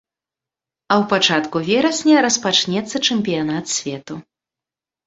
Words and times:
А 0.91 0.95
ў 1.01 1.09
пачатку 1.11 1.57
верасня 1.69 2.17
распачнецца 2.29 3.05
чэмпіянат 3.07 3.65
свету. 3.79 4.15